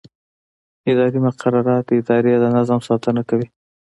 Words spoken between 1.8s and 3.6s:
د ادارې د نظم ساتنه کوي.